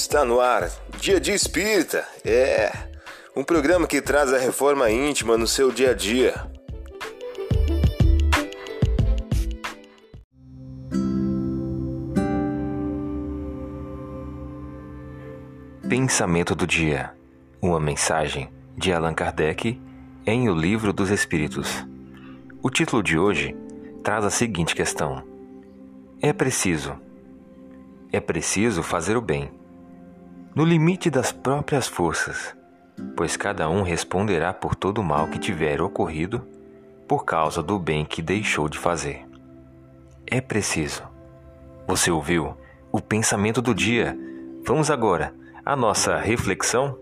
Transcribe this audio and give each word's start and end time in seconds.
Está 0.00 0.24
no 0.24 0.38
ar, 0.40 0.70
Dia 1.00 1.18
de 1.18 1.32
Espírita. 1.32 2.06
É 2.24 2.70
um 3.34 3.42
programa 3.42 3.84
que 3.84 4.00
traz 4.00 4.32
a 4.32 4.38
reforma 4.38 4.88
íntima 4.88 5.36
no 5.36 5.44
seu 5.44 5.72
dia 5.72 5.90
a 5.90 5.92
dia. 5.92 6.34
Pensamento 15.88 16.54
do 16.54 16.64
dia. 16.64 17.12
Uma 17.60 17.80
mensagem 17.80 18.48
de 18.76 18.92
Allan 18.92 19.14
Kardec 19.14 19.82
em 20.24 20.48
O 20.48 20.54
Livro 20.54 20.92
dos 20.92 21.10
Espíritos. 21.10 21.84
O 22.62 22.70
título 22.70 23.02
de 23.02 23.18
hoje 23.18 23.56
traz 24.04 24.24
a 24.24 24.30
seguinte 24.30 24.76
questão: 24.76 25.24
É 26.22 26.32
preciso 26.32 26.96
é 28.10 28.20
preciso 28.20 28.82
fazer 28.82 29.18
o 29.18 29.20
bem, 29.20 29.50
no 30.58 30.64
limite 30.64 31.08
das 31.08 31.30
próprias 31.30 31.86
forças, 31.86 32.52
pois 33.16 33.36
cada 33.36 33.70
um 33.70 33.82
responderá 33.82 34.52
por 34.52 34.74
todo 34.74 34.98
o 34.98 35.04
mal 35.04 35.28
que 35.28 35.38
tiver 35.38 35.80
ocorrido 35.80 36.44
por 37.06 37.24
causa 37.24 37.62
do 37.62 37.78
bem 37.78 38.04
que 38.04 38.20
deixou 38.20 38.68
de 38.68 38.76
fazer. 38.76 39.24
É 40.26 40.40
preciso. 40.40 41.04
Você 41.86 42.10
ouviu 42.10 42.56
o 42.90 43.00
pensamento 43.00 43.62
do 43.62 43.72
dia? 43.72 44.18
Vamos 44.66 44.90
agora 44.90 45.32
à 45.64 45.76
nossa 45.76 46.16
reflexão? 46.16 46.98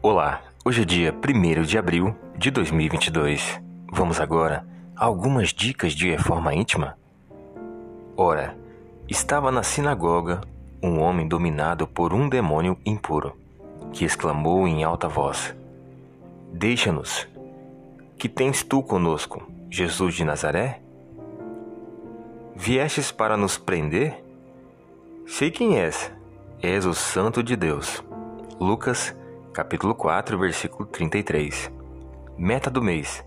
Olá, 0.00 0.40
hoje 0.64 0.82
é 0.82 0.84
dia 0.84 1.12
1 1.12 1.62
de 1.62 1.76
abril 1.76 2.14
de 2.38 2.50
2022. 2.50 3.60
Vamos 3.90 4.20
agora 4.20 4.64
a 4.94 5.04
algumas 5.04 5.52
dicas 5.52 5.92
de 5.92 6.10
reforma 6.10 6.54
íntima? 6.54 6.96
Ora, 8.16 8.56
estava 9.08 9.50
na 9.50 9.64
sinagoga 9.64 10.40
um 10.80 11.00
homem 11.00 11.26
dominado 11.26 11.86
por 11.88 12.12
um 12.12 12.28
demônio 12.28 12.78
impuro, 12.86 13.36
que 13.92 14.04
exclamou 14.04 14.68
em 14.68 14.84
alta 14.84 15.08
voz: 15.08 15.52
Deixa-nos, 16.52 17.26
que 18.16 18.28
tens 18.28 18.62
tu 18.62 18.84
conosco, 18.84 19.42
Jesus 19.68 20.14
de 20.14 20.24
Nazaré? 20.24 20.80
Viestes 22.54 23.10
para 23.10 23.36
nos 23.36 23.58
prender? 23.58 24.22
Sei 25.26 25.50
quem 25.50 25.78
és, 25.78 26.12
és 26.62 26.86
o 26.86 26.94
Santo 26.94 27.42
de 27.42 27.56
Deus. 27.56 28.02
Lucas 28.60 29.12
capítulo 29.52 29.94
4, 29.94 30.38
versículo 30.38 30.86
33. 30.86 31.70
Meta 32.38 32.70
do 32.70 32.80
mês: 32.80 33.22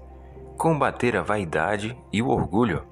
combater 0.57 1.15
a 1.15 1.21
vaidade 1.21 1.95
e 2.11 2.21
o 2.21 2.29
orgulho. 2.29 2.83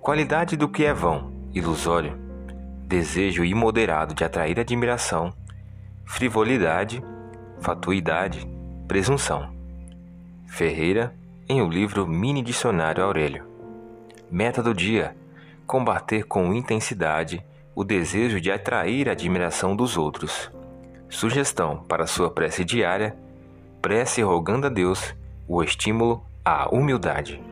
Qualidade 0.00 0.56
do 0.56 0.66
que 0.66 0.86
é 0.86 0.94
vão, 0.94 1.30
ilusório, 1.52 2.18
desejo 2.86 3.44
imoderado 3.44 4.14
de 4.14 4.24
atrair 4.24 4.58
admiração, 4.58 5.34
frivolidade, 6.06 7.02
fatuidade, 7.60 8.48
presunção. 8.88 9.52
Ferreira, 10.46 11.14
em 11.46 11.60
o 11.60 11.68
livro 11.68 12.06
Mini 12.06 12.42
Dicionário 12.42 13.04
Aurélio. 13.04 13.46
Meta 14.30 14.62
do 14.62 14.72
dia: 14.72 15.14
combater 15.66 16.24
com 16.24 16.54
intensidade 16.54 17.44
o 17.74 17.84
desejo 17.84 18.40
de 18.40 18.50
atrair 18.50 19.10
a 19.10 19.12
admiração 19.12 19.76
dos 19.76 19.98
outros. 19.98 20.50
Sugestão 21.10 21.84
para 21.88 22.06
sua 22.06 22.30
prece 22.30 22.64
diária: 22.64 23.16
prece 23.82 24.22
rogando 24.22 24.68
a 24.68 24.70
Deus 24.70 25.14
o 25.46 25.62
estímulo 25.62 26.24
à 26.44 26.72
humildade. 26.74 27.42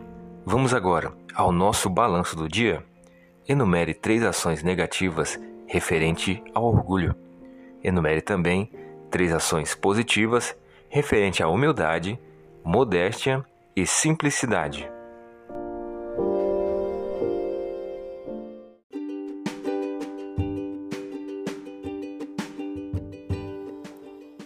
Vamos 0.46 0.72
agora 0.72 1.12
ao 1.34 1.50
nosso 1.50 1.90
balanço 1.90 2.36
do 2.36 2.48
dia. 2.48 2.82
Enumere 3.46 3.92
três 3.92 4.22
ações 4.22 4.62
negativas 4.62 5.38
referente 5.66 6.42
ao 6.54 6.64
orgulho. 6.64 7.14
Enumere 7.82 8.22
também 8.22 8.70
três 9.10 9.32
ações 9.32 9.74
positivas 9.74 10.56
referente 10.88 11.42
à 11.42 11.48
humildade, 11.48 12.18
modéstia 12.64 13.44
e 13.74 13.86
simplicidade. 13.86 14.88